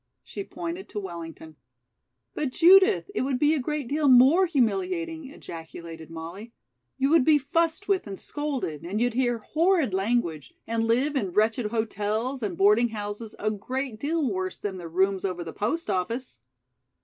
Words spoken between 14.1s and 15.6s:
worse than the rooms over the